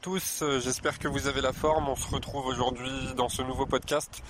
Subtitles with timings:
[0.00, 1.90] Tous, euh, j'espère que vous avez la forme.
[1.90, 4.22] On se retrouve aujourd'hui dans ce nouveau podcast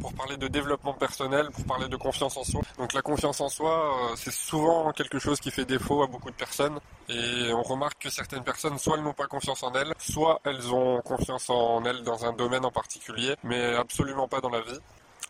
[0.00, 2.60] pour parler de développement personnel, pour parler de confiance en soi.
[2.78, 6.30] Donc la confiance en soi, euh, c'est souvent quelque chose qui fait défaut à beaucoup
[6.30, 6.78] de personnes.
[7.08, 10.72] Et on remarque que certaines personnes, soit elles n'ont pas confiance en elles, soit elles
[10.72, 14.78] ont confiance en elles dans un domaine en particulier, mais absolument pas dans la vie.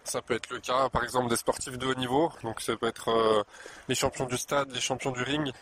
[0.04, 2.30] Ça peut être le cas, par exemple, des sportifs de haut niveau.
[2.42, 3.42] Donc ça peut être euh,
[3.88, 5.52] les champions du stade, les champions du ring,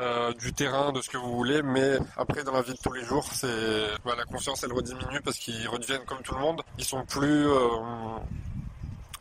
[0.00, 2.92] euh, du terrain, de ce que vous voulez, mais après dans la vie de tous
[2.92, 6.62] les jours, c'est bah, la confiance elle rediminue parce qu'ils redeviennent comme tout le monde.
[6.78, 7.68] Ils sont plus euh,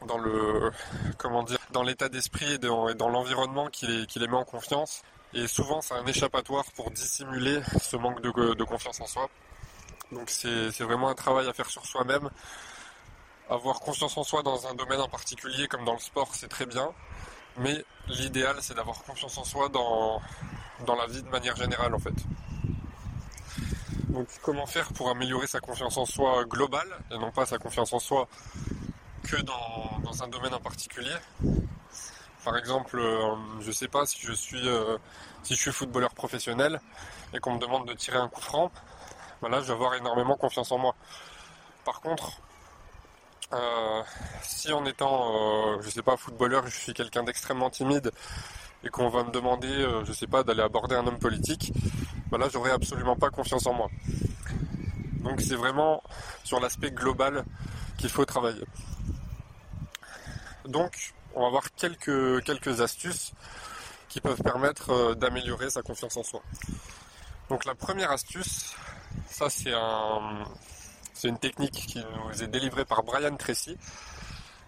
[0.08, 0.72] dans le
[1.20, 5.04] comment dire dans l'état d'esprit et dans, l'environnement qui les, qui les met en confiance.
[5.36, 9.30] Et souvent c'est un échappatoire pour dissimuler ce manque de, de confiance en soi.
[10.12, 12.32] Donc c'est vraiment un travail à faire sur soi-même.
[13.48, 16.66] Avoir confiance en soi dans un domaine en particulier comme dans le sport, c'est très
[16.66, 16.92] bien.
[17.58, 20.20] Mais l'idéal, c'est d'avoir confiance en soi dans,
[20.86, 22.14] dans la vie de manière générale, en fait.
[24.10, 27.94] Donc, comment faire pour améliorer sa confiance en soi globale et non pas sa confiance
[27.94, 28.28] en soi
[29.24, 31.16] que dans, un domaine en particulier?
[32.44, 34.98] Par exemple, euh, je sais pas si je suis euh,
[35.44, 36.80] si je suis footballeur professionnel
[37.34, 38.72] et qu'on me demande de tirer un coup franc,
[39.42, 40.96] ben là, je vais avoir énormément confiance en moi.
[41.84, 42.40] Par contre,
[43.54, 44.02] euh,
[44.42, 48.12] si en étant, euh, je sais pas, footballeur, je suis quelqu'un d'extrêmement timide
[48.84, 51.74] et qu'on va me demander, euh, je sais pas, d'aller aborder un homme politique,
[52.30, 53.90] bah là, j'aurais absolument pas confiance en moi.
[55.20, 56.04] Donc c'est vraiment
[56.44, 57.46] sur l'aspect global
[57.98, 58.66] qu'il faut travailler.
[60.66, 63.34] Donc, on va voir quelques, quelques astuces
[64.10, 66.42] qui peuvent permettre d'améliorer sa confiance en soi.
[67.50, 68.76] Donc la première astuce,
[69.28, 70.44] ça c'est un,
[71.14, 73.78] c'est une technique qui nous est délivrée par Brian Tracy,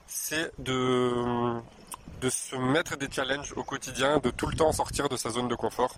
[0.08, 1.62] c'est de,
[2.22, 5.48] de se mettre des challenges au quotidien, de tout le temps sortir de sa zone
[5.48, 5.96] de confort.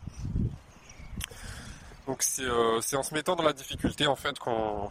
[2.07, 4.89] Donc c'est euh, en se mettant dans la difficulté en fait qu'on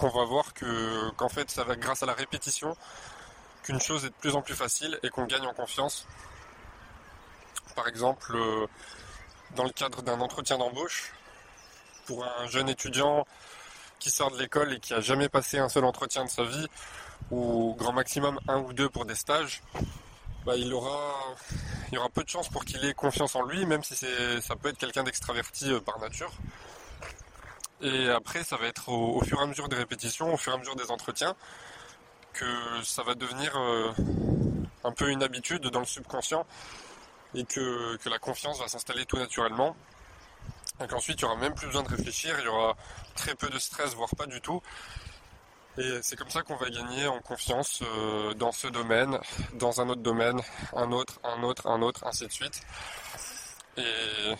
[0.00, 2.76] va voir que qu'en fait ça va grâce à la répétition
[3.62, 6.06] qu'une chose est de plus en plus facile et qu'on gagne en confiance.
[7.74, 8.66] Par exemple, euh,
[9.56, 11.12] dans le cadre d'un entretien d'embauche,
[12.06, 13.26] pour un jeune étudiant
[13.98, 16.66] qui sort de l'école et qui a jamais passé un seul entretien de sa vie,
[17.30, 19.62] ou grand maximum un ou deux pour des stages,
[20.44, 23.94] bah, il y aura peu de chances pour qu'il ait confiance en lui, même si
[23.94, 26.32] ça peut être quelqu'un d'extraverti euh, par nature.
[27.80, 30.54] Et après, ça va être au, fur et à mesure des répétitions, au fur et
[30.54, 31.34] à mesure des entretiens,
[32.32, 32.46] que
[32.84, 33.92] ça va devenir euh,
[34.84, 36.46] un peu une habitude dans le subconscient
[37.34, 39.76] et que, que la confiance va s'installer tout naturellement
[40.78, 42.76] donc ensuite, il n'y aura même plus besoin de réfléchir, il y aura
[43.14, 44.60] très peu de stress, voire pas du tout.
[45.78, 49.18] Et c'est comme ça qu'on va gagner en confiance euh, dans ce domaine,
[49.54, 50.40] dans un autre domaine,
[50.74, 52.60] un autre, un autre, un autre, ainsi de suite.
[53.78, 54.34] Et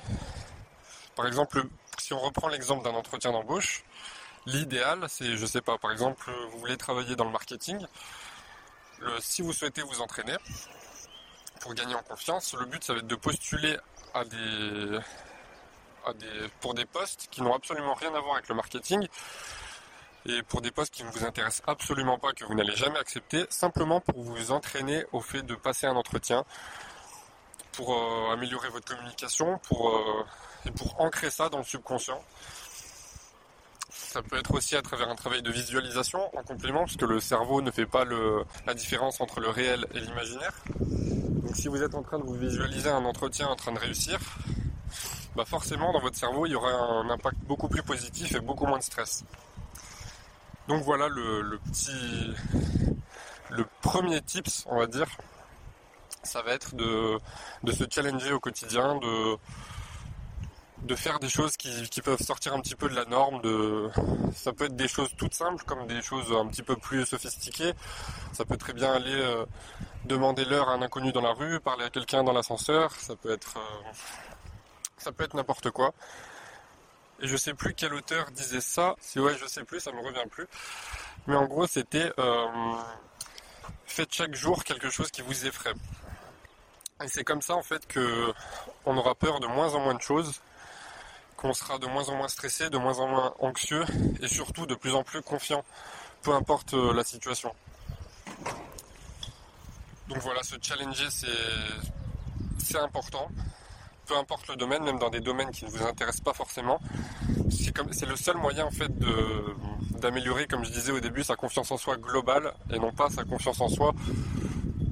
[1.17, 1.65] par exemple,
[1.99, 3.83] si on reprend l'exemple d'un entretien d'embauche,
[4.45, 7.79] l'idéal, c'est, je sais pas, par exemple, vous voulez travailler dans le marketing,
[9.21, 10.37] si vous souhaitez vous entraîner
[11.61, 13.79] pour gagner en confiance, le but, ça va être de postuler
[16.61, 19.09] pour des postes qui n'ont absolument rien à voir avec le marketing
[20.27, 23.45] et pour des postes qui ne vous intéressent absolument pas, que vous n'allez jamais accepter,
[23.51, 26.45] simplement pour vous entraîner au fait de passer un entretien,
[27.73, 30.25] pour euh, améliorer votre communication, pour, euh,
[30.67, 32.23] et pour ancrer ça dans le subconscient.
[33.91, 37.63] Ça peut être aussi à travers un travail de visualisation en complément, puisque le cerveau
[37.63, 38.05] ne fait pas
[38.67, 40.53] la différence entre le réel et l'imaginaire.
[40.77, 44.19] Donc si vous êtes en train de vous visualiser un entretien en train de réussir,
[45.35, 48.67] bah forcément dans votre cerveau il y aura un impact beaucoup plus positif et beaucoup
[48.67, 49.25] moins de stress.
[50.73, 52.35] Donc voilà le, petit
[53.51, 55.07] le premier tips on va dire
[56.23, 57.19] ça va être de,
[57.63, 59.37] de se challenger au quotidien, de,
[60.85, 63.43] de faire des choses qui, qui, peuvent sortir un petit peu de la norme.
[64.35, 67.75] Ça peut être des choses toutes simples comme des choses un petit peu plus sophistiquées.
[68.33, 69.45] Ça peut très bien aller euh,
[70.07, 72.93] demander l'heure à un inconnu dans la rue, parler à quelqu'un dans l'ascenseur.
[72.93, 73.93] Ça peut être euh,
[74.97, 75.93] ça peut être n'importe quoi.
[77.23, 78.97] Et je sais plus quel auteur disait ça.
[79.01, 80.49] Si ouais, je sais plus, ça me revient plus.
[81.29, 82.75] Mais en gros, c'était euh,
[83.87, 85.73] faites chaque jour quelque chose qui vous effraie.
[87.03, 88.33] Et c'est comme ça en fait que
[88.85, 90.41] on aura peur de moins en moins de choses,
[91.37, 93.85] qu'on sera de moins en moins stressé, de moins en moins anxieux
[94.21, 95.65] et surtout de plus en plus confiant,
[96.23, 97.55] peu importe euh, la situation.
[100.09, 101.09] Donc voilà, se challenger
[102.59, 103.29] c'est important
[104.13, 106.81] peu importe le domaine, même dans des domaines qui ne vous intéressent pas forcément.
[107.51, 108.93] C'est le seul moyen en fait
[110.01, 113.25] d'améliorer, comme je disais au début, sa confiance en soi globale et non pas sa
[113.25, 113.95] confiance en soi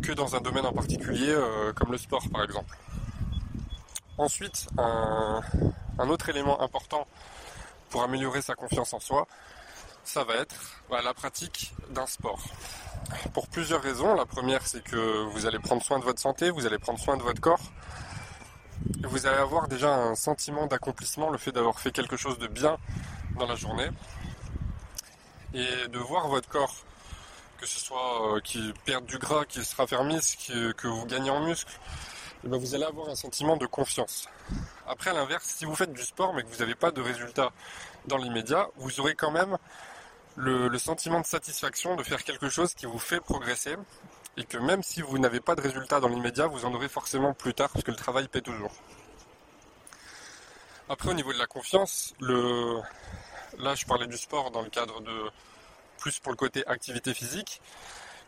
[0.03, 2.75] que dans un domaine en particulier, euh, comme le sport par exemple.
[4.17, 5.43] Ensuite, un,
[5.99, 7.07] autre élément important
[7.91, 9.27] pour améliorer sa confiance en soi,
[10.03, 10.57] ça va être
[10.89, 12.43] bah, la pratique d'un sport.
[13.35, 14.15] Pour plusieurs raisons.
[14.15, 17.19] La première, c'est que vous allez prendre soin de votre santé, vous allez prendre soin
[17.19, 17.61] de votre corps.
[19.05, 22.79] Vous allez avoir déjà un sentiment d'accomplissement, le fait d'avoir fait quelque chose de bien
[23.39, 23.89] dans la journée.
[25.53, 26.75] Et de voir votre corps,
[27.59, 30.37] que ce soit euh, qui perde du gras, qui se raffermisse,
[30.77, 31.73] que vous gagnez en muscle,
[32.45, 34.29] eh ben, vous allez avoir un sentiment de confiance.
[34.87, 37.53] Après, à l'inverse, si vous faites du sport mais que vous n'avez pas de résultat
[38.07, 39.59] dans l'immédiat, vous aurez quand même
[40.37, 43.77] le, sentiment de satisfaction de faire quelque chose qui vous fait progresser
[44.37, 47.35] et que même si vous n'avez pas de résultat dans l'immédiat, vous en aurez forcément
[47.35, 48.73] plus tard parce que le travail paie toujours.
[50.89, 55.31] Après, au niveau de la confiance, là je parlais du sport dans le cadre de
[55.99, 57.61] plus pour le côté activité physique.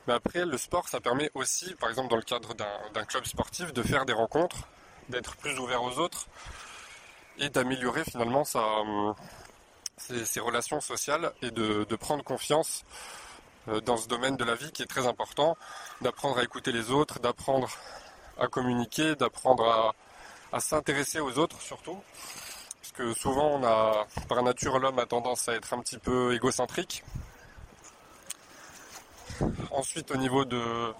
[0.06, 3.72] Mais après, le sport, ça permet aussi, par exemple dans le cadre d'un club sportif,
[3.72, 4.68] de faire des rencontres,
[5.08, 6.26] d'être plus ouvert aux autres
[7.38, 8.62] et d'améliorer finalement sa,
[9.96, 12.84] ses, relations sociales et de, prendre confiance
[13.84, 15.56] dans ce domaine de la vie qui est très important,
[16.00, 17.68] d'apprendre à écouter les autres, d'apprendre
[18.38, 19.94] à communiquer, d'apprendre
[20.52, 21.98] à, s'intéresser aux autres surtout.
[22.80, 26.34] Parce que souvent, on a, par nature, l'homme a tendance à être un petit peu
[26.34, 27.04] égocentrique.
[29.70, 30.92] Ensuite, au niveau de,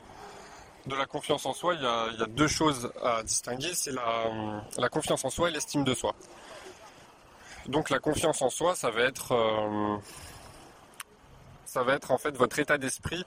[0.87, 3.75] de la confiance en soi, il y a, deux choses à distinguer.
[3.75, 4.31] C'est la,
[4.79, 6.15] la confiance en soi et l'estime de soi.
[7.67, 9.97] Donc la confiance en soi, ça va être, euh,
[11.73, 13.25] ça va être en fait votre état d'esprit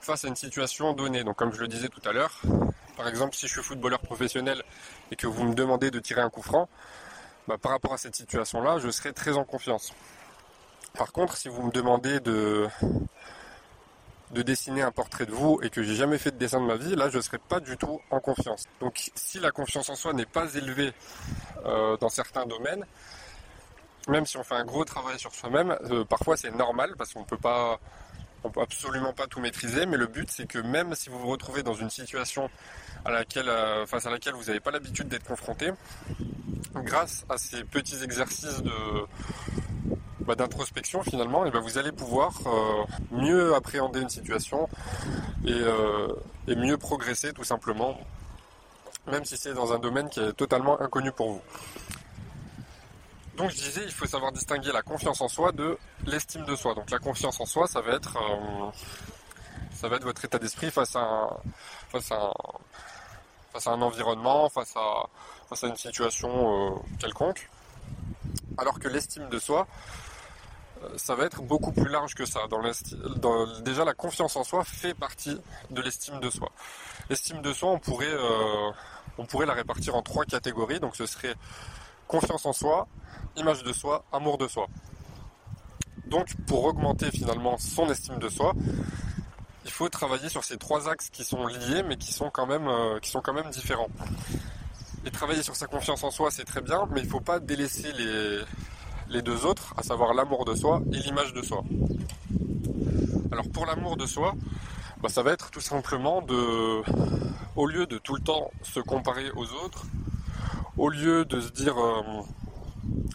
[0.00, 1.24] face à une situation donnée.
[1.24, 2.40] Donc comme je le disais tout à l'heure,
[2.96, 4.62] par exemple si je suis footballeur professionnel
[5.10, 6.68] et que vous me demandez de tirer un coup franc,
[7.48, 9.92] bah, par rapport à cette situation-là, je serai très en confiance.
[10.96, 12.68] Par contre, si vous me demandez de,
[14.30, 16.76] de dessiner un portrait de vous et que j'ai jamais fait de dessin de ma
[16.76, 18.62] vie, là je ne serai pas du tout en confiance.
[18.80, 20.92] Donc si la confiance en soi n'est pas élevée
[21.66, 22.86] euh, dans certains domaines,
[24.08, 27.24] même si on fait un gros travail sur soi-même, euh, parfois c'est normal parce qu'on
[27.24, 27.78] peut pas,
[28.44, 31.28] on peut absolument pas tout maîtriser, mais le but c'est que même si vous vous
[31.28, 32.50] retrouvez dans une situation
[33.04, 35.70] à laquelle, euh, face à laquelle vous n'avez pas l'habitude d'être confronté,
[36.74, 38.72] grâce à ces petits exercices de
[40.20, 44.68] bah, d'introspection finalement, et ben vous allez pouvoir euh, mieux appréhender une situation
[45.44, 47.98] et mieux progresser tout simplement,
[49.06, 51.42] même si c'est dans un domaine qui est totalement inconnu pour vous.
[53.42, 56.74] Donc je disais, il faut savoir distinguer la confiance en soi de l'estime de soi.
[56.74, 58.70] Donc la confiance en soi, ça va être, euh,
[59.72, 61.28] ça va être votre état d'esprit face à, un,
[61.90, 62.30] face, à
[63.52, 65.06] face à un environnement, face à,
[65.48, 67.50] face à une situation euh, quelconque.
[68.58, 69.66] Alors que l'estime de soi,
[70.84, 72.46] euh, ça va être beaucoup plus large que ça.
[72.46, 72.62] Dans
[73.16, 75.36] dans, déjà, la confiance en soi fait partie
[75.70, 76.52] de l'estime de soi.
[77.10, 78.16] L'estime de soi, on pourrait,
[79.18, 80.78] on pourrait la répartir en trois catégories.
[80.78, 81.34] Donc ce serait
[82.12, 82.86] confiance en soi,
[83.36, 84.66] image de soi, amour de soi.
[86.06, 88.52] Donc pour augmenter finalement son estime de soi,
[89.64, 92.68] il faut travailler sur ces trois axes qui sont liés mais qui sont quand même,
[92.68, 93.00] euh,
[93.50, 93.88] différents.
[95.06, 97.40] Et travailler sur sa confiance en soi, c'est très bien, mais il ne faut pas
[97.40, 98.40] délaisser les,
[99.08, 101.64] les deux autres, à savoir l'amour de soi et l'image de soi.
[103.32, 104.34] Alors pour l'amour de soi,
[105.00, 106.82] bah, ça va être tout simplement de,
[107.56, 109.86] au lieu de tout le temps se comparer aux autres,
[110.82, 112.02] au lieu de se dire euh,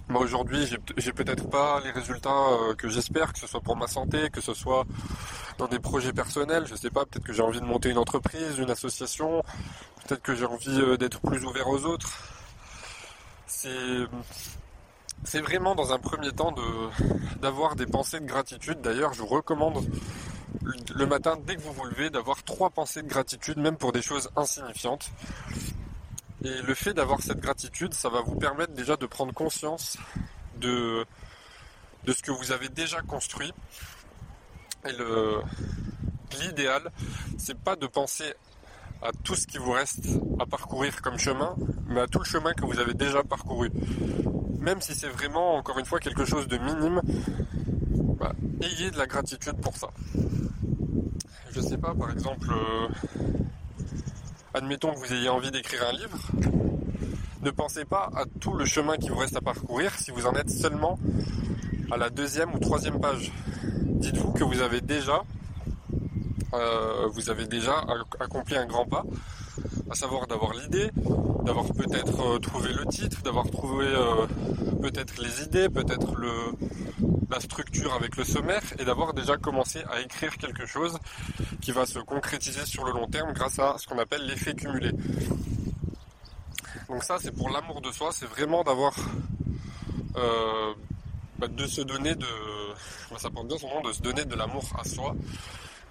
[0.08, 3.88] moi aujourd'hui, j'ai peut-être pas les résultats euh, que j'espère, que ce soit pour ma
[3.88, 4.86] santé, que ce soit
[5.58, 6.66] dans des projets personnels.
[6.66, 9.44] Je sais pas, peut-être que j'ai envie de monter une entreprise, une association,
[10.02, 12.10] peut-être que j'ai envie euh, d'être plus ouvert aux autres.
[13.48, 16.56] C'est vraiment dans un premier temps
[17.42, 18.80] d'avoir des pensées de gratitude.
[18.80, 19.86] D'ailleurs, je vous recommande
[20.64, 24.02] le matin, dès que vous vous levez, d'avoir trois pensées de gratitude, même pour des
[24.02, 25.12] choses insignifiantes.
[26.44, 29.98] Et le fait d'avoir cette gratitude, ça va vous permettre déjà de prendre conscience
[30.60, 31.06] de,
[32.08, 33.54] ce que vous avez déjà construit.
[34.86, 34.92] Et
[36.40, 36.92] l'idéal,
[37.38, 38.34] c'est pas de penser
[39.02, 40.06] à tout ce qui vous reste
[40.40, 41.56] à parcourir comme chemin,
[41.88, 43.72] mais à tout le chemin que vous avez déjà parcouru.
[44.60, 47.02] Même si c'est vraiment, encore une fois, quelque chose de minime,
[48.20, 49.88] bah, ayez de la gratitude pour ça.
[51.52, 52.88] Je sais pas, par exemple, euh,
[54.58, 56.18] admettons que vous ayez envie d'écrire un livre,
[57.44, 60.34] ne pensez pas à tout le chemin qui vous reste à parcourir si vous en
[60.34, 60.98] êtes seulement
[61.92, 63.32] à la deuxième ou troisième page.
[63.84, 65.22] Dites-vous que vous avez déjà,
[66.56, 67.08] euh,
[68.20, 69.04] accompli un grand pas,
[69.92, 70.90] à savoir d'avoir l'idée,
[71.46, 74.26] d'avoir peut-être euh, trouvé le titre, d'avoir trouvé euh,
[74.82, 76.32] peut-être les idées, peut-être le,
[77.30, 80.98] la structure avec le sommaire, et d'avoir déjà commencé à écrire quelque chose
[81.62, 84.92] qui va se concrétiser sur le long terme grâce à ce qu'on appelle l'effet cumulé.
[86.88, 88.94] Donc ça c'est pour l'amour de soi, c'est vraiment d'avoir
[91.40, 92.26] bah, de se donner de,
[93.12, 95.16] bah, ça porte bien son nom, de se donner de l'amour à soi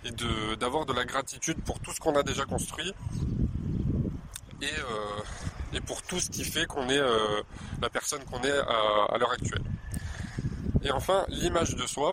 [0.05, 0.11] et
[0.57, 2.93] d'avoir de, la gratitude pour tout ce qu'on a déjà construit
[4.63, 4.67] et,
[5.77, 7.03] et, pour tout ce qui fait qu'on est
[7.81, 9.63] la personne qu'on est à l'heure actuelle.
[10.87, 12.13] Et enfin, l'image de soi,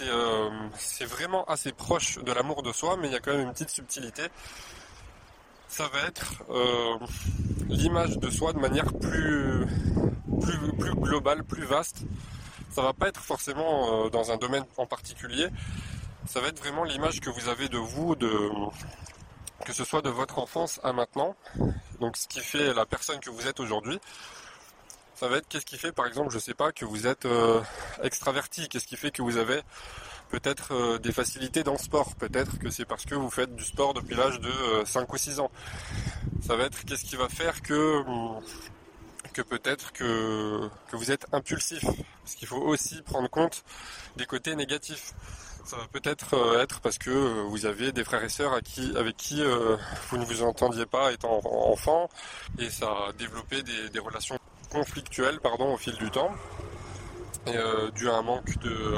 [0.00, 3.46] euh, c'est vraiment assez proche de l'amour de soi, mais il y a quand même
[3.46, 4.22] une petite subtilité.
[5.68, 6.98] Ça va être euh,
[7.68, 9.66] l'image de soi de manière plus,
[10.40, 12.04] plus, globale, plus vaste.
[12.70, 15.48] Ça va pas être forcément euh, dans un domaine en particulier.
[16.26, 18.50] Ça va être vraiment l'image que vous avez de vous, de,
[19.66, 21.36] que ce soit de votre enfance à maintenant.
[22.00, 24.00] Donc ce qui fait la personne que vous êtes aujourd'hui
[25.14, 27.60] ça va être qu'est-ce qui fait par exemple, je sais pas, que vous êtes euh,
[28.02, 29.60] extraverti, qu'est-ce qui fait que vous avez
[30.30, 33.64] peut-être euh, des facilités dans le sport, peut-être que c'est parce que vous faites du
[33.64, 34.50] sport depuis l'âge de
[34.84, 35.50] 5 euh, ou 6 ans.
[36.46, 38.02] Ça va être qu'est-ce qui va faire que
[39.32, 43.64] que peut-être que, que vous êtes impulsif, parce qu'il faut aussi prendre compte
[44.16, 45.12] des côtés négatifs.
[45.64, 49.42] Ça va peut-être être parce que vous avez des frères et sœurs avec qui
[50.10, 52.08] vous ne vous entendiez pas étant enfant,
[52.58, 54.38] et ça a développé des relations
[54.70, 56.34] conflictuel pardon, au fil du temps,
[57.46, 58.96] et, euh, dû à un manque de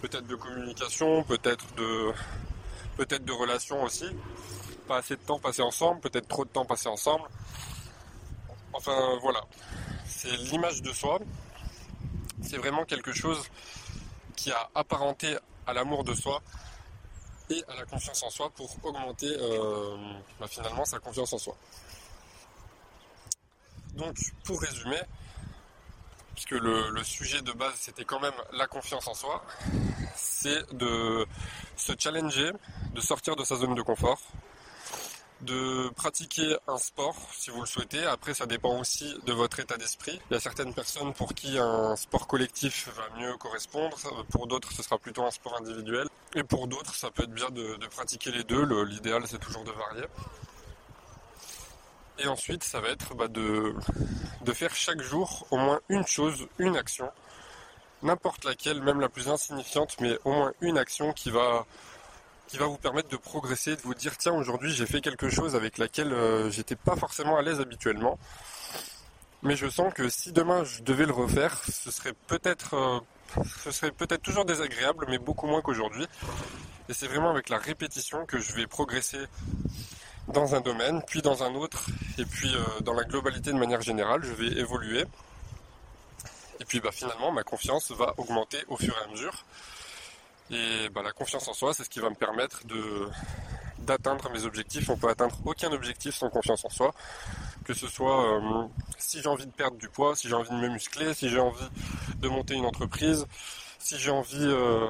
[0.00, 2.12] peut-être de communication, peut-être de
[2.96, 4.06] peut-être de relations aussi,
[4.88, 7.28] pas assez de temps passé ensemble, peut-être trop de temps passé ensemble.
[8.72, 9.42] Enfin voilà,
[10.06, 11.18] c'est l'image de soi.
[12.42, 13.42] C'est vraiment quelque chose
[14.36, 16.42] qui a apparenté à l'amour de soi
[17.50, 19.96] et à la confiance en soi pour augmenter euh,
[20.38, 21.56] bah, finalement sa confiance en soi.
[23.94, 25.00] Donc, pour résumer,
[26.34, 29.42] puisque le, sujet de base c'était quand même la confiance en soi,
[30.14, 31.26] c'est de
[31.76, 32.52] se challenger,
[32.92, 34.20] de sortir de sa zone de confort,
[35.42, 38.04] de pratiquer un sport si vous le souhaitez.
[38.04, 40.20] Après, ça dépend aussi de votre état d'esprit.
[40.30, 43.96] Il y a certaines personnes pour qui un sport collectif va mieux correspondre.
[44.30, 46.08] Pour d'autres, ce sera plutôt un sport individuel.
[46.34, 48.64] Et pour d'autres, ça peut être bien de, pratiquer les deux.
[48.84, 50.04] L'idéal, c'est toujours de varier.
[52.18, 53.74] Et ensuite, ça va être bah, de
[54.54, 57.10] faire chaque jour au moins une chose, une action,
[58.02, 61.66] n'importe laquelle, même la plus insignifiante, mais au moins une action qui va,
[62.48, 65.56] qui va vous permettre de progresser, de vous dire tiens aujourd'hui j'ai fait quelque chose
[65.56, 68.18] avec laquelle euh, j'étais pas forcément à l'aise habituellement,
[69.42, 73.00] mais je sens que si demain je devais le refaire, ce serait peut-être euh,
[73.62, 76.06] ce serait peut-être toujours désagréable, mais beaucoup moins qu'aujourd'hui.
[76.88, 79.26] Et c'est vraiment avec la répétition que je vais progresser
[80.28, 81.86] dans un domaine, puis dans un autre,
[82.18, 85.04] et puis euh, dans la globalité de manière générale, je vais évoluer.
[86.60, 89.44] Et puis bah, finalement, ma confiance va augmenter au fur et à mesure.
[90.50, 92.62] Et bah, la confiance en soi, c'est ce qui va me permettre
[93.78, 94.88] d'atteindre mes objectifs.
[94.88, 96.94] On peut atteindre aucun objectif sans confiance en soi.
[97.64, 98.66] Que ce soit euh,
[98.98, 101.40] si j'ai envie de perdre du poids, si j'ai envie de me muscler, si j'ai
[101.40, 101.68] envie
[102.20, 103.26] de monter une entreprise,
[103.78, 104.88] si j'ai envie, euh,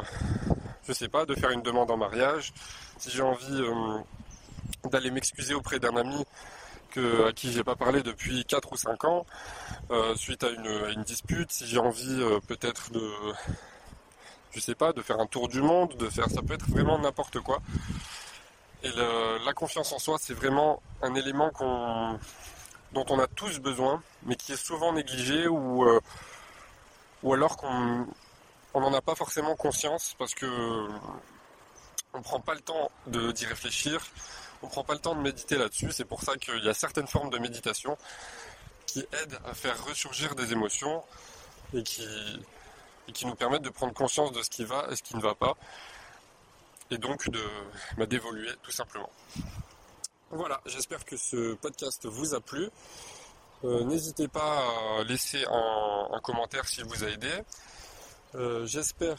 [0.87, 2.55] je sais pas, de faire une demande en mariage,
[2.99, 3.99] si j'ai envie euh,
[4.91, 6.25] d'aller m'excuser auprès d'un ami
[7.29, 9.27] à qui j'ai pas parlé depuis 4 ou 5 ans,
[9.91, 13.13] euh, suite à une, dispute, si j'ai envie peut-être de,
[14.53, 16.99] je sais pas, de faire un tour du monde, de faire, ça peut être vraiment
[16.99, 17.61] n'importe quoi.
[18.83, 18.91] Et
[19.45, 21.50] la confiance en soi, c'est vraiment un élément
[22.93, 26.00] dont on a tous besoin, mais qui est souvent négligé ou, euh,
[27.23, 28.07] ou alors qu'on
[28.75, 30.88] n'en a pas forcément conscience parce que
[32.12, 34.00] on prend pas le temps d'y réfléchir,
[34.62, 35.93] on prend pas le temps de méditer là-dessus.
[35.93, 37.99] C'est pour ça qu'il y a certaines formes de méditation
[38.87, 41.03] qui aident à faire ressurgir des émotions
[41.75, 42.07] et qui,
[43.13, 45.35] qui nous permettent de prendre conscience de ce qui va et ce qui ne va
[45.35, 45.55] pas.
[46.91, 47.43] Et donc de
[47.97, 49.11] bah, d'évoluer tout simplement.
[50.31, 52.69] Voilà, j'espère que ce podcast vous a plu.
[53.65, 57.31] Euh, n'hésitez pas à laisser un commentaire s'il vous a aidé.
[58.35, 59.17] Euh, j'espère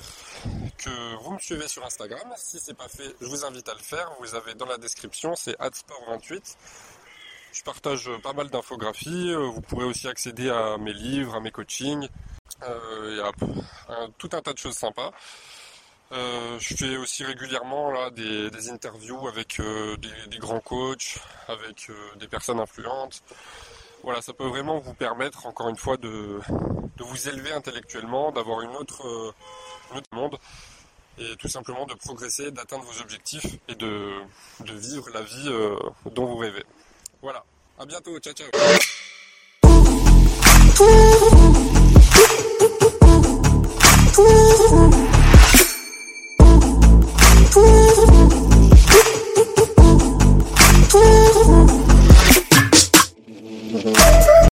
[0.78, 2.32] que vous me suivez sur Instagram.
[2.36, 4.12] Si ce n'est pas fait, je vous invite à le faire.
[4.20, 6.56] Vous avez dans la description, c'est adsport28.
[7.54, 9.32] Je partage pas mal d'infographies.
[9.32, 12.08] Euh, vous pourrez aussi accéder à mes livres, à mes coachings.
[12.64, 15.12] Euh, il y a tout un tas de choses sympas.
[16.12, 19.62] je fais aussi régulièrement là, des, interviews avec
[20.30, 23.22] des, grands coachs, avec des personnes influentes.
[24.04, 26.40] Voilà, ça peut vraiment vous permettre, encore une fois, de,
[27.00, 29.34] vous élever intellectuellement, d'avoir une autre, euh,
[29.92, 30.38] un autre monde,
[31.18, 34.22] et tout simplement de progresser, d'atteindre vos objectifs et de,
[34.62, 36.64] vivre la vie euh, dont vous rêvez.
[37.22, 37.44] Voilà,
[37.80, 38.48] à bientôt, ciao ciao
[44.20, 44.24] Ooh.
[47.56, 47.87] Ooh.